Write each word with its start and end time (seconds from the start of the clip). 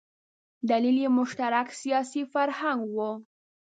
دلیل 0.69 0.97
یې 1.03 1.09
مشترک 1.17 1.67
سیاسي 1.81 2.21
فرهنګ 2.33 2.79
و. 2.95 2.97